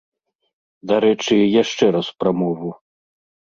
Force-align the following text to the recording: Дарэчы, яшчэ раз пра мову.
Дарэчы, 0.91 1.35
яшчэ 1.61 1.85
раз 1.99 2.07
пра 2.25 2.35
мову. 2.41 2.69